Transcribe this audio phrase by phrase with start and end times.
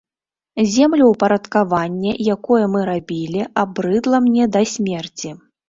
[0.75, 5.29] Землеўпарадкаванне, якое мы рабілі, абрыдла мне да смерці.